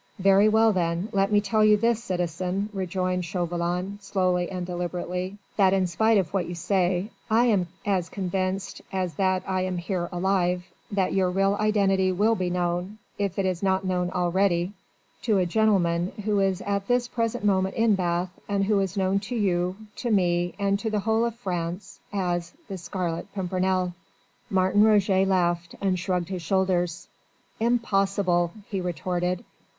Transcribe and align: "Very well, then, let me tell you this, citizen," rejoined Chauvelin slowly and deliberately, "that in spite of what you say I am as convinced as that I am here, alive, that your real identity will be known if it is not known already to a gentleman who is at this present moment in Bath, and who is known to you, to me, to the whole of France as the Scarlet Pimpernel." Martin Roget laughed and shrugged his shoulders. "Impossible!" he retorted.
"Very 0.17 0.49
well, 0.49 0.73
then, 0.73 1.09
let 1.11 1.31
me 1.31 1.39
tell 1.41 1.63
you 1.63 1.77
this, 1.77 2.03
citizen," 2.03 2.69
rejoined 2.73 3.23
Chauvelin 3.23 3.99
slowly 4.01 4.49
and 4.49 4.65
deliberately, 4.65 5.37
"that 5.57 5.73
in 5.73 5.85
spite 5.85 6.17
of 6.17 6.33
what 6.33 6.47
you 6.47 6.55
say 6.55 7.11
I 7.29 7.45
am 7.45 7.67
as 7.85 8.09
convinced 8.09 8.81
as 8.91 9.13
that 9.17 9.43
I 9.47 9.61
am 9.61 9.77
here, 9.77 10.09
alive, 10.11 10.63
that 10.91 11.13
your 11.13 11.29
real 11.29 11.53
identity 11.59 12.11
will 12.11 12.33
be 12.33 12.49
known 12.49 12.97
if 13.19 13.37
it 13.37 13.45
is 13.45 13.61
not 13.61 13.85
known 13.85 14.09
already 14.09 14.73
to 15.21 15.37
a 15.37 15.45
gentleman 15.45 16.13
who 16.25 16.39
is 16.39 16.61
at 16.63 16.87
this 16.87 17.07
present 17.07 17.45
moment 17.45 17.75
in 17.75 17.93
Bath, 17.93 18.31
and 18.49 18.63
who 18.65 18.79
is 18.79 18.97
known 18.97 19.19
to 19.19 19.35
you, 19.35 19.75
to 19.97 20.09
me, 20.09 20.55
to 20.77 20.89
the 20.89 21.01
whole 21.01 21.25
of 21.25 21.35
France 21.35 21.99
as 22.11 22.53
the 22.67 22.79
Scarlet 22.79 23.31
Pimpernel." 23.35 23.93
Martin 24.49 24.83
Roget 24.83 25.27
laughed 25.27 25.75
and 25.79 25.99
shrugged 25.99 26.29
his 26.29 26.41
shoulders. 26.41 27.07
"Impossible!" 27.59 28.51
he 28.67 28.81
retorted. 28.81 29.43